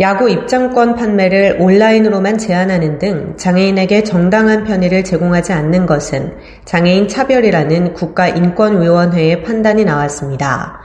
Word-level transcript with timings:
야구 0.00 0.30
입장권 0.30 0.94
판매를 0.94 1.58
온라인으로만 1.60 2.38
제한하는 2.38 2.98
등 2.98 3.34
장애인에게 3.36 4.02
정당한 4.02 4.64
편의를 4.64 5.04
제공하지 5.04 5.52
않는 5.52 5.84
것은 5.84 6.38
장애인 6.64 7.06
차별이라는 7.06 7.92
국가인권위원회의 7.92 9.42
판단이 9.42 9.84
나왔습니다. 9.84 10.80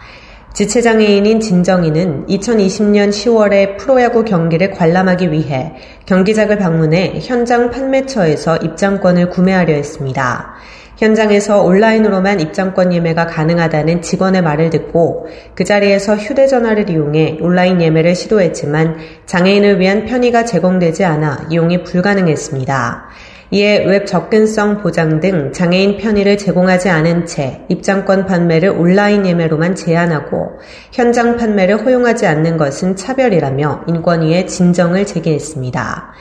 지체장애인인 0.54 1.40
진정인은 1.40 2.27
2020년 2.27 3.09
10월에 3.09 3.77
프로야구 3.77 4.26
경기를 4.26 4.71
관람하기 4.71 5.32
위해 5.32 5.71
경기장을 6.05 6.57
방문해 6.57 7.20
현장 7.21 7.70
판매처에서 7.70 8.57
입장권을 8.57 9.29
구매하려 9.29 9.73
했습니다. 9.76 10.55
현장에서 10.98 11.62
온라인으로만 11.62 12.40
입장권 12.40 12.94
예매가 12.94 13.27
가능하다는 13.27 14.02
직원의 14.02 14.41
말을 14.41 14.70
듣고 14.70 15.27
그 15.54 15.63
자리에서 15.63 16.16
휴대전화를 16.16 16.90
이용해 16.90 17.40
온라인 17.41 17.81
예매를 17.81 18.16
시도했지만 18.16 18.98
장애인을 19.26 19.80
위한 19.80 20.05
편의가 20.05 20.45
제공되지 20.45 21.04
않아 21.04 21.48
이용이 21.49 21.84
불가능했습니다. 21.84 23.09
이에 23.52 23.85
웹 23.85 24.08
접근성 24.08 24.81
보장 24.81 25.20
등 25.20 25.52
장애인 25.52 25.98
편의를 25.98 26.38
제공하지 26.38 26.90
않은 26.90 27.26
채 27.26 27.62
입장권 27.70 28.26
판매를 28.26 28.70
온라인 28.70 29.26
예매로만 29.26 29.76
제한하고 29.76 30.60
현장 30.91 31.38
판매를 31.38 31.85
허용하지 31.85 32.26
않는 32.26 32.57
것은 32.57 32.96
차별이라며 32.96 33.85
인권위에 33.88 34.48
진정을 34.48 35.05
제기했습니다. 35.05 36.13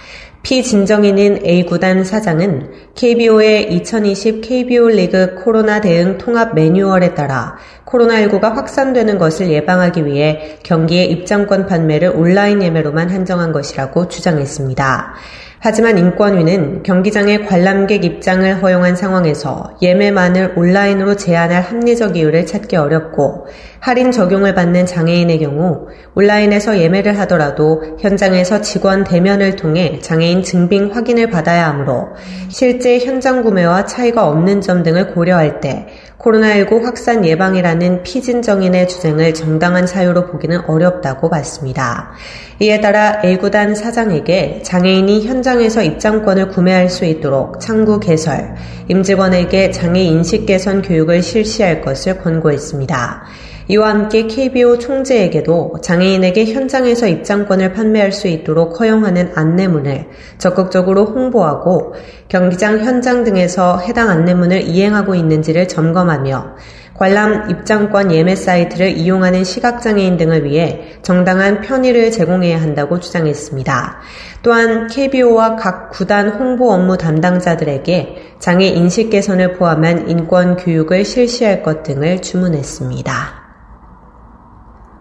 피진정인인 0.45 1.41
A구단 1.47 2.05
사장은 2.05 2.70
KBO의 2.95 3.72
2020 3.72 4.42
KBO 4.42 4.89
리그 4.89 5.36
코로나 5.42 5.80
대응 5.80 6.19
통합 6.19 6.55
매뉴얼에 6.55 7.14
따라 7.14 7.56
코로나19가 7.86 8.52
확산되는 8.55 9.17
것을 9.17 9.48
예방하기 9.48 10.05
위해 10.05 10.58
경기의 10.62 11.11
입장권 11.11 11.67
판매를 11.67 12.11
온라인 12.11 12.62
예매로만 12.62 13.08
한정한 13.08 13.52
것이라고 13.52 14.08
주장했습니다. 14.08 15.14
하지만 15.67 15.97
인권위는 15.97 16.83
경기장의 16.83 17.47
관람객 17.47 18.05
입장을 18.05 18.62
허용한 18.62 18.97
상황에서 18.97 19.79
예매만을 19.81 20.53
온라인으로 20.57 21.17
제한할 21.17 21.62
합리적 21.62 22.19
이유를 22.19 22.45
찾기 22.45 22.77
어렵고 22.77 23.47
할인 23.81 24.12
적용을 24.12 24.55
받는 24.55 24.85
장애인의 24.85 25.39
경우 25.39 25.89
온라인에서 26.15 26.79
예매를 26.79 27.19
하더라도 27.20 27.83
현장에서 27.98 28.61
직원 28.61 29.05
대면을 29.05 29.57
통해 29.57 30.01
장애인 30.03 30.42
증빙 30.42 30.95
확인을 30.95 31.31
받아야 31.31 31.69
하므로 31.69 32.09
실제 32.51 32.98
현장 32.98 33.42
구매와 33.42 33.87
차이가 33.87 34.29
없는 34.29 34.61
점 34.61 34.83
등을 34.83 35.15
고려할 35.15 35.62
때 35.62 35.87
코로나19 36.19 36.83
확산 36.83 37.27
예방이라는 37.27 38.03
피진정인의 38.03 38.89
주장을 38.89 39.35
정당한 39.35 39.87
사유로 39.87 40.27
보기는 40.27 40.62
어렵다고 40.67 41.29
봤습니다. 41.29 42.12
이에 42.61 42.81
따라 42.81 43.20
A구단 43.23 43.75
사장에게 43.75 44.62
장애인이 44.62 45.27
현장 45.27 45.53
에서 45.60 45.83
입장권을 45.83 46.48
구매할 46.48 46.88
수 46.88 47.05
있도록 47.05 47.60
창구 47.60 48.00
개설, 48.00 48.55
임직원에게 48.88 49.70
장애 49.70 50.02
인식 50.02 50.46
개선 50.46 50.83
교육을 50.83 51.22
실시할 51.22 51.80
것을 51.80 52.19
권고했습니다. 52.19 53.24
이와 53.69 53.88
함께 53.88 54.27
KBO 54.27 54.79
총재에게도 54.79 55.77
장애인에게 55.83 56.52
현장에서 56.52 57.06
입장권을 57.06 57.73
판매할 57.73 58.12
수 58.12 58.29
있도록 58.29 58.79
허용하는 58.79 59.33
안내문을 59.34 60.08
적극적으로 60.36 61.06
홍보하고 61.06 61.95
경기장 62.29 62.80
현장 62.80 63.24
등에서 63.24 63.79
해당 63.79 64.11
안내문을 64.11 64.62
이행하고 64.62 65.14
있는지를 65.14 65.67
점검하며 65.68 66.56
관람 66.94 67.50
입장권 67.50 68.12
예매 68.12 68.36
사이트를 68.36 68.96
이용하는 68.96 69.42
시각장애인 69.42 70.16
등을 70.16 70.44
위해 70.44 70.96
정당한 71.02 71.60
편의를 71.60 72.12
제공해야 72.12 72.60
한다고 72.62 73.00
주장했습니다. 73.00 74.00
또한 74.42 74.86
KBO와 74.86 75.56
각 75.56 75.90
구단 75.90 76.28
홍보 76.28 76.72
업무 76.72 76.96
담당자들에게 76.96 78.36
장애 78.38 78.66
인식 78.66 79.10
개선을 79.10 79.55
포함한 79.55 80.08
인권 80.08 80.56
교육을 80.56 81.05
실시할 81.05 81.62
것 81.62 81.82
등을 81.82 82.22
주문했습니다. 82.22 83.12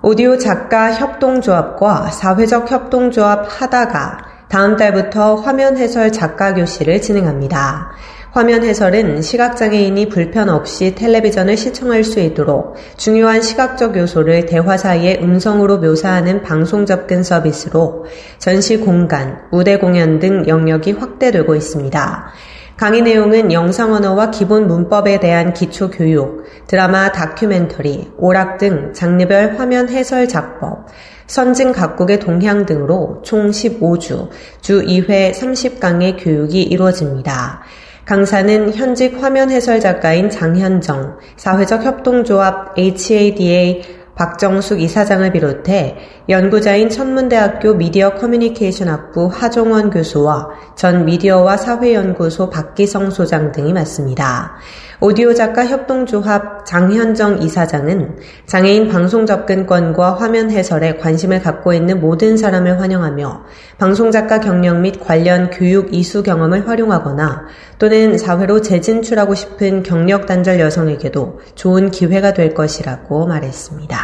오디오 0.01 0.37
작가 0.37 0.91
협동조합과 0.91 2.07
사회적 2.07 2.69
협동조합 2.69 3.45
하다가 3.49 4.17
다음 4.49 4.75
달부터 4.75 5.35
화면 5.35 5.77
해설 5.77 6.11
작가 6.11 6.53
교실을 6.53 7.01
진행합니다. 7.01 7.91
화면 8.33 8.63
해설은 8.63 9.21
시각장애인이 9.21 10.09
불편 10.09 10.49
없이 10.49 10.95
텔레비전을 10.95 11.55
시청할 11.55 12.03
수 12.03 12.19
있도록 12.19 12.73
중요한 12.97 13.43
시각적 13.43 13.95
요소를 13.95 14.47
대화 14.47 14.75
사이에 14.75 15.19
음성으로 15.21 15.77
묘사하는 15.77 16.41
방송 16.41 16.87
접근 16.87 17.21
서비스로 17.21 18.05
전시 18.39 18.77
공간, 18.77 19.43
무대 19.51 19.77
공연 19.77 20.17
등 20.17 20.47
영역이 20.47 20.93
확대되고 20.93 21.53
있습니다. 21.53 22.33
강의 22.75 23.03
내용은 23.03 23.51
영상 23.51 23.93
언어와 23.93 24.31
기본 24.31 24.65
문법에 24.65 25.19
대한 25.19 25.53
기초 25.53 25.91
교육, 25.91 26.43
드라마, 26.65 27.11
다큐멘터리, 27.11 28.13
오락 28.17 28.57
등 28.57 28.93
장르별 28.93 29.57
화면 29.59 29.89
해설 29.89 30.27
작법, 30.27 30.87
선진 31.27 31.71
각국의 31.71 32.19
동향 32.19 32.65
등으로 32.65 33.21
총 33.23 33.51
15주, 33.51 34.29
주 34.61 34.81
2회 34.81 35.33
30강의 35.33 36.15
교육이 36.17 36.63
이루어집니다. 36.63 37.61
강사는 38.05 38.73
현직 38.73 39.23
화면 39.23 39.49
해설 39.49 39.79
작가인 39.79 40.29
장현정, 40.29 41.19
사회적 41.37 41.83
협동조합 41.83 42.77
HADA 42.77 43.81
박정숙 44.15 44.79
이사장을 44.79 45.31
비롯해 45.31 45.97
연구자인 46.29 46.89
천문대학교 46.89 47.73
미디어 47.73 48.13
커뮤니케이션 48.13 48.87
학부 48.89 49.27
하종원 49.27 49.89
교수와 49.89 50.49
전 50.75 51.05
미디어와 51.05 51.57
사회연구소 51.57 52.49
박기성 52.51 53.09
소장 53.09 53.51
등이 53.51 53.73
맡습니다. 53.73 54.57
오디오 54.99 55.33
작가 55.33 55.65
협동조합 55.65 56.65
장현정 56.65 57.41
이사장은 57.41 58.19
장애인 58.45 58.87
방송 58.87 59.25
접근권과 59.25 60.13
화면 60.13 60.49
해설에 60.49 60.95
관심을 60.95 61.41
갖고 61.41 61.73
있는 61.73 61.99
모든 61.99 62.37
사람을 62.37 62.79
환영하며 62.79 63.43
방송 63.79 64.11
작가 64.11 64.39
경력 64.39 64.79
및 64.79 65.01
관련 65.03 65.49
교육 65.49 65.93
이수 65.93 66.23
경험을 66.23 66.69
활용하거나 66.69 67.47
또는 67.79 68.17
사회로 68.17 68.61
재진출하고 68.61 69.35
싶은 69.35 69.83
경력 69.83 70.25
단절 70.25 70.61
여성에게도 70.61 71.41
좋은 71.55 71.91
기회가 71.91 72.31
될 72.33 72.53
것이라고 72.53 73.25
말했습니다. 73.27 74.02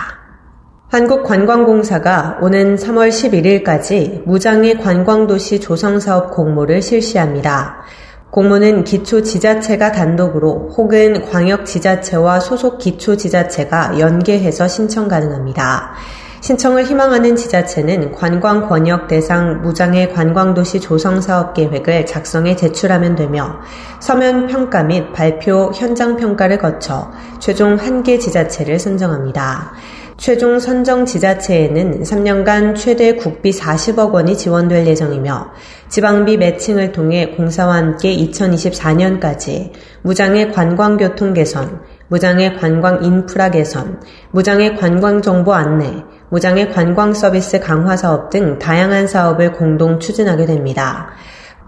한국관광공사가 0.90 2.40
오는 2.42 2.76
3월 2.76 3.10
11일까지 3.10 4.26
무장의 4.26 4.80
관광도시 4.80 5.60
조성사업 5.60 6.32
공모를 6.32 6.82
실시합니다. 6.82 7.84
공모는 8.32 8.86
기초 8.86 9.22
지자체가 9.22 9.92
단독으로 9.92 10.72
혹은 10.76 11.30
광역 11.30 11.68
지자체와 11.68 12.40
소속 12.40 12.80
기초 12.80 13.16
지자체가 13.16 14.00
연계해서 14.00 14.68
신청 14.68 15.08
가능합니다. 15.08 15.94
신청을 16.42 16.86
희망하는 16.86 17.36
지자체는 17.36 18.12
관광 18.14 18.68
권역 18.68 19.08
대상 19.08 19.62
무장의 19.62 20.12
관광도시 20.14 20.80
조성 20.80 21.22
사업 21.22 21.54
계획을 21.54 22.08
작성해 22.08 22.56
제출하면 22.56 23.16
되며 23.16 23.60
서면 24.00 24.48
평가 24.48 24.82
및 24.82 25.12
발표 25.14 25.70
현장 25.76 26.16
평가를 26.18 26.58
거쳐 26.58 27.12
최종 27.40 27.76
한 27.76 28.02
개 28.02 28.18
지자체를 28.18 28.80
선정합니다. 28.80 29.74
최종 30.20 30.60
선정 30.60 31.06
지자체에는 31.06 32.04
3년간 32.04 32.76
최대 32.76 33.14
국비 33.14 33.52
40억 33.52 34.12
원이 34.12 34.36
지원될 34.38 34.86
예정이며 34.86 35.52
지방비 35.88 36.36
매칭을 36.36 36.92
통해 36.92 37.28
공사와 37.38 37.76
함께 37.76 38.14
2024년까지 38.18 39.72
무장의 40.02 40.52
관광교통 40.52 41.34
개선, 41.34 41.80
무장의 42.10 42.58
관광 42.58 43.02
인프라 43.02 43.50
개선, 43.50 44.02
무장의 44.32 44.76
관광 44.76 45.22
정보 45.22 45.54
안내, 45.54 46.04
무장의 46.32 46.74
관광 46.74 47.14
서비스 47.14 47.62
강화 47.62 47.96
사업 47.96 48.30
등 48.30 48.60
다양한 48.60 49.08
사업을 49.08 49.54
공동 49.54 50.02
추진하게 50.02 50.48
됩니다. 50.48 51.14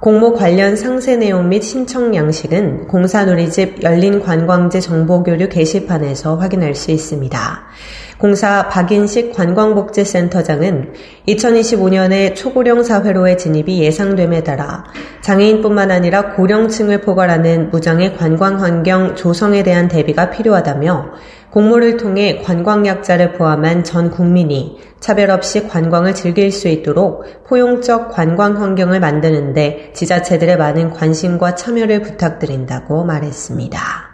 공모 0.01 0.33
관련 0.33 0.75
상세 0.75 1.15
내용 1.15 1.47
및 1.47 1.61
신청 1.61 2.15
양식은 2.15 2.87
공사누리집 2.87 3.83
열린 3.83 4.19
관광지 4.19 4.81
정보교류 4.81 5.47
게시판에서 5.47 6.37
확인할 6.37 6.73
수 6.73 6.89
있습니다. 6.89 7.67
공사 8.21 8.69
박인식 8.69 9.33
관광복지센터장은 9.33 10.93
2025년에 11.27 12.35
초고령 12.35 12.83
사회로의 12.83 13.35
진입이 13.39 13.81
예상됨에 13.81 14.43
따라 14.43 14.83
장애인뿐만 15.21 15.89
아니라 15.89 16.33
고령층을 16.35 17.01
포괄하는 17.01 17.71
무장의 17.71 18.17
관광 18.17 18.61
환경 18.61 19.15
조성에 19.15 19.63
대한 19.63 19.87
대비가 19.87 20.29
필요하다며 20.29 21.09
공모를 21.49 21.97
통해 21.97 22.43
관광약자를 22.43 23.33
포함한 23.33 23.83
전 23.83 24.11
국민이 24.11 24.77
차별 24.99 25.31
없이 25.31 25.67
관광을 25.67 26.13
즐길 26.13 26.51
수 26.51 26.67
있도록 26.67 27.25
포용적 27.47 28.11
관광 28.11 28.61
환경을 28.61 28.99
만드는데 28.99 29.93
지자체들의 29.95 30.57
많은 30.57 30.91
관심과 30.91 31.55
참여를 31.55 32.03
부탁드린다고 32.03 33.03
말했습니다. 33.03 34.10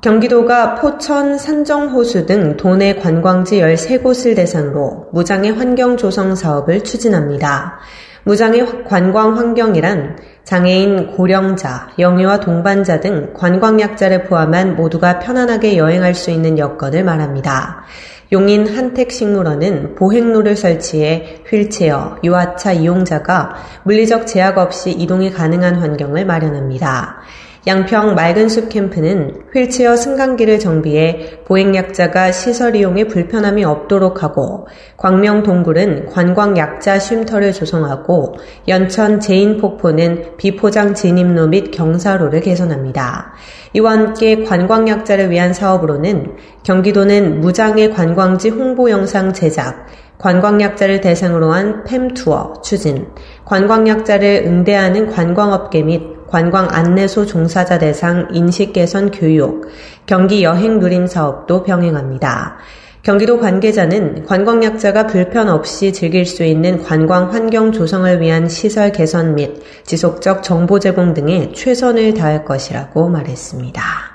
경기도가 0.00 0.76
포천, 0.76 1.38
산정호수 1.38 2.26
등 2.26 2.56
도내 2.56 2.94
관광지 2.94 3.58
13곳을 3.60 4.36
대상으로 4.36 5.08
무장의 5.12 5.54
환경 5.54 5.96
조성 5.96 6.36
사업을 6.36 6.84
추진합니다. 6.84 7.80
무장의 8.22 8.84
관광 8.84 9.36
환경이란 9.36 10.18
장애인, 10.44 11.16
고령자, 11.16 11.88
영유아 11.98 12.38
동반자 12.38 13.00
등 13.00 13.32
관광약자를 13.34 14.26
포함한 14.26 14.76
모두가 14.76 15.18
편안하게 15.18 15.76
여행할 15.76 16.14
수 16.14 16.30
있는 16.30 16.58
여건을 16.58 17.02
말합니다. 17.02 17.82
용인 18.30 18.68
한택식물원은 18.68 19.96
보행로를 19.96 20.54
설치해 20.54 21.42
휠체어, 21.50 22.18
유아차 22.22 22.72
이용자가 22.72 23.56
물리적 23.82 24.28
제약 24.28 24.58
없이 24.58 24.92
이동이 24.92 25.32
가능한 25.32 25.74
환경을 25.76 26.24
마련합니다. 26.24 27.22
양평 27.68 28.14
맑은숲 28.14 28.70
캠프는 28.70 29.42
휠체어 29.52 29.94
승강기를 29.94 30.58
정비해 30.58 31.38
보행약자가 31.44 32.32
시설 32.32 32.74
이용에 32.74 33.04
불편함이 33.04 33.62
없도록 33.62 34.22
하고 34.22 34.66
광명 34.96 35.42
동굴은 35.42 36.06
관광약자 36.06 36.98
쉼터를 36.98 37.52
조성하고 37.52 38.36
연천 38.68 39.20
제인폭포는 39.20 40.38
비포장 40.38 40.94
진입로 40.94 41.46
및 41.48 41.70
경사로를 41.70 42.40
개선합니다. 42.40 43.34
이와 43.74 43.92
함께 43.92 44.44
관광약자를 44.44 45.30
위한 45.30 45.52
사업으로는 45.52 46.36
경기도는 46.62 47.42
무장의 47.42 47.92
관광지 47.92 48.48
홍보 48.48 48.88
영상 48.88 49.34
제작, 49.34 49.84
관광약자를 50.16 51.02
대상으로 51.02 51.52
한 51.52 51.84
팸투어 51.84 52.62
추진, 52.62 53.08
관광약자를 53.44 54.44
응대하는 54.46 55.10
관광업계 55.10 55.82
및 55.82 56.17
관광 56.28 56.68
안내소 56.70 57.26
종사자 57.26 57.78
대상 57.78 58.28
인식 58.32 58.72
개선 58.72 59.10
교육, 59.10 59.68
경기 60.06 60.44
여행 60.44 60.78
누림 60.78 61.06
사업도 61.06 61.62
병행합니다. 61.62 62.58
경기도 63.02 63.40
관계자는 63.40 64.26
관광약자가 64.26 65.06
불편 65.06 65.48
없이 65.48 65.92
즐길 65.92 66.26
수 66.26 66.44
있는 66.44 66.82
관광 66.82 67.32
환경 67.32 67.72
조성을 67.72 68.20
위한 68.20 68.48
시설 68.48 68.92
개선 68.92 69.34
및 69.34 69.62
지속적 69.84 70.42
정보 70.42 70.78
제공 70.78 71.14
등에 71.14 71.52
최선을 71.54 72.14
다할 72.14 72.44
것이라고 72.44 73.08
말했습니다. 73.08 74.07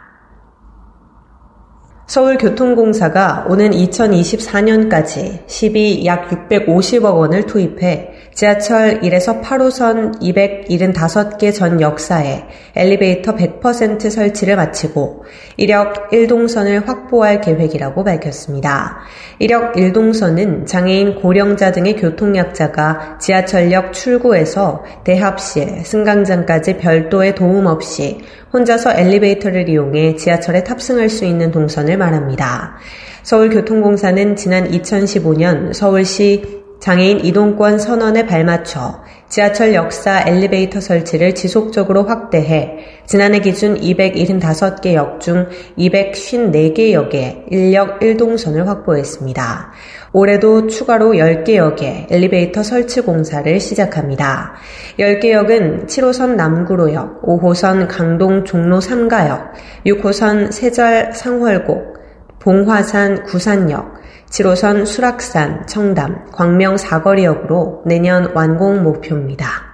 서울교통공사가 2.14 3.48
오는 3.50 3.72
2024년까지 3.72 5.40
12 5.48 6.06
약 6.06 6.30
650억 6.30 7.16
원을 7.16 7.48
투입해 7.48 8.12
지하철 8.36 9.02
1에서 9.02 9.42
8호선 9.42 10.22
275개 10.22 11.52
전 11.52 11.82
역사에 11.82 12.44
엘리베이터 12.76 13.36
100% 13.36 14.12
설치를 14.12 14.56
마치고 14.56 15.26
이력 15.58 16.12
1동선을 16.12 16.86
확보할 16.86 17.42
계획이라고 17.42 18.04
밝혔습니다. 18.04 19.00
이력 19.40 19.74
1동선은 19.74 20.68
장애인 20.68 21.16
고령자 21.16 21.72
등의 21.72 21.96
교통약자가 21.96 23.18
지하철역 23.20 23.94
출구에서 23.94 24.84
대합실, 25.04 25.84
승강장까지 25.84 26.78
별도의 26.78 27.36
도움 27.36 27.68
없이 27.68 28.20
혼자서 28.54 28.94
엘리베이터를 28.94 29.68
이용해 29.68 30.16
지하철에 30.16 30.64
탑승할 30.64 31.10
수 31.10 31.26
있는 31.26 31.52
동선을 31.52 31.98
말합니다. 31.98 32.78
서울교통공사는 33.24 34.36
지난 34.36 34.70
2015년 34.70 35.74
서울시 35.74 36.63
장애인 36.84 37.24
이동권 37.24 37.80
선언에 37.80 38.26
발맞춰 38.26 39.02
지하철 39.30 39.74
역사 39.74 40.22
엘리베이터 40.28 40.82
설치를 40.82 41.34
지속적으로 41.34 42.04
확대해 42.04 42.78
지난해 43.06 43.40
기준 43.40 43.80
275개 43.80 44.94
역 44.94 45.22
중 45.22 45.48
254개 45.78 46.92
역에 46.92 47.46
인력 47.50 48.02
1동선을 48.02 48.66
확보했습니다. 48.66 49.72
올해도 50.12 50.68
추가로 50.68 51.14
10개 51.14 51.56
역에 51.56 52.08
엘리베이터 52.10 52.64
설치 52.64 53.00
공사를 53.00 53.62
시작합니다. 53.62 54.56
10개 55.00 55.32
역은 55.32 55.86
7호선 55.88 56.36
남구로역, 56.36 57.22
5호선 57.22 57.88
강동 57.88 58.44
종로 58.44 58.80
3가역, 58.80 59.52
6호선 59.86 60.52
세절 60.52 61.14
상월곡, 61.14 61.94
봉화산 62.40 63.24
구산역, 63.24 64.03
7호선 64.34 64.88
수락산, 64.88 65.68
청담, 65.68 66.32
광명 66.32 66.76
사거리역으로 66.76 67.84
내년 67.86 68.34
완공 68.34 68.82
목표입니다. 68.82 69.73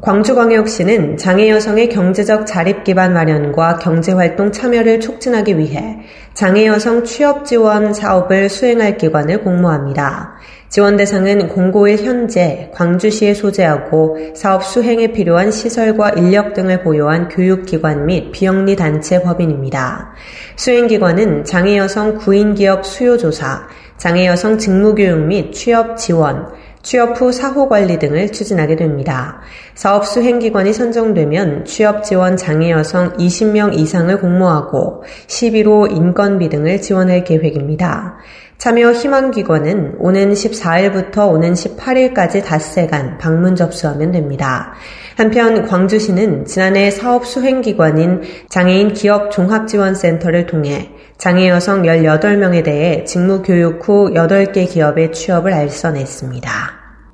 광주광역시는 0.00 1.16
장애 1.16 1.50
여성의 1.50 1.88
경제적 1.88 2.46
자립 2.46 2.84
기반 2.84 3.12
마련과 3.14 3.78
경제활동 3.78 4.52
참여를 4.52 5.00
촉진하기 5.00 5.58
위해 5.58 5.98
장애 6.34 6.66
여성 6.66 7.02
취업 7.02 7.44
지원 7.44 7.92
사업을 7.92 8.48
수행할 8.48 8.96
기관을 8.96 9.42
공모합니다. 9.42 10.36
지원 10.68 10.96
대상은 10.96 11.48
공고일 11.48 11.98
현재 12.04 12.70
광주시에 12.74 13.34
소재하고 13.34 14.18
사업 14.36 14.62
수행에 14.62 15.08
필요한 15.08 15.50
시설과 15.50 16.10
인력 16.10 16.54
등을 16.54 16.84
보유한 16.84 17.28
교육기관 17.28 18.06
및 18.06 18.30
비영리 18.30 18.76
단체 18.76 19.20
법인입니다. 19.22 20.12
수행기관은 20.54 21.42
장애여성 21.44 22.18
구인기업 22.18 22.86
수요조사, 22.86 23.66
장애여성 23.96 24.58
직무교육 24.58 25.26
및 25.26 25.52
취업 25.52 25.96
지원, 25.96 26.46
취업 26.82 27.20
후 27.20 27.32
사후 27.32 27.68
관리 27.68 27.98
등을 27.98 28.32
추진하게 28.32 28.76
됩니다. 28.76 29.40
사업 29.74 30.06
수행기관이 30.06 30.72
선정되면 30.72 31.64
취업 31.64 32.04
지원 32.04 32.36
장애 32.36 32.70
여성 32.70 33.12
20명 33.14 33.78
이상을 33.78 34.16
공모하고 34.20 35.02
11호 35.26 35.90
인건비 35.90 36.48
등을 36.48 36.80
지원할 36.80 37.24
계획입니다. 37.24 38.18
참여 38.58 38.90
희망기관은 38.90 39.98
오는 40.00 40.32
14일부터 40.32 41.32
오는 41.32 41.52
18일까지 41.52 42.44
닷새간 42.44 43.16
방문 43.18 43.54
접수하면 43.54 44.10
됩니다. 44.10 44.72
한편 45.16 45.64
광주시는 45.64 46.44
지난해 46.44 46.90
사업 46.90 47.24
수행기관인 47.24 48.22
장애인 48.48 48.94
기업 48.94 49.30
종합지원센터를 49.30 50.46
통해 50.46 50.90
장애 51.18 51.48
여성 51.48 51.82
18명에 51.82 52.64
대해 52.64 53.04
직무 53.04 53.42
교육 53.42 53.88
후 53.88 54.10
8개 54.12 54.68
기업에 54.68 55.12
취업을 55.12 55.54
알선했습니다. 55.54 56.50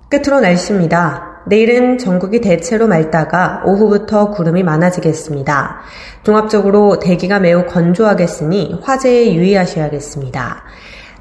끝으로 0.08 0.40
날씨입니다. 0.40 1.42
내일은 1.46 1.98
전국이 1.98 2.40
대체로 2.40 2.86
맑다가 2.86 3.64
오후부터 3.66 4.30
구름이 4.30 4.62
많아지겠습니다. 4.62 5.80
종합적으로 6.22 7.00
대기가 7.00 7.38
매우 7.38 7.66
건조하겠으니 7.66 8.80
화재에 8.82 9.34
유의하셔야겠습니다. 9.34 10.62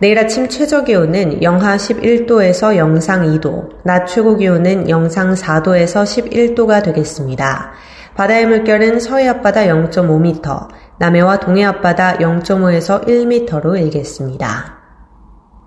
내일 0.03 0.19
아침 0.19 0.49
최저 0.49 0.83
기온은 0.83 1.41
영하 1.41 1.77
11도에서 1.77 2.75
영상 2.75 3.23
2도, 3.23 3.69
낮 3.85 4.05
최고 4.05 4.35
기온은 4.35 4.89
영상 4.89 5.33
4도에서 5.33 6.03
11도가 6.03 6.83
되겠습니다. 6.83 7.71
바다의 8.13 8.47
물결은 8.47 8.99
서해 8.99 9.29
앞바다 9.29 9.61
0.5m, 9.61 10.67
남해와 10.99 11.39
동해 11.39 11.63
앞바다 11.63 12.17
0.5에서 12.17 13.07
1m로 13.07 13.79
일겠습니다. 13.81 14.77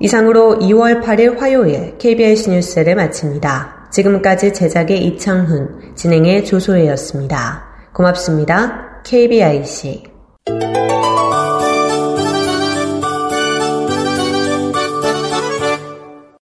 이상으로 0.00 0.59
2월 0.59 1.02
8일 1.02 1.38
화요일 1.38 1.97
KBS 1.97 2.50
뉴스를 2.50 2.95
마칩니다. 2.95 3.88
지금까지 3.90 4.52
제작의 4.52 5.02
이창훈, 5.07 5.95
진행의 5.95 6.45
조소혜였습니다. 6.45 7.64
고맙습니다. 7.95 9.00
KBIC 9.02 10.02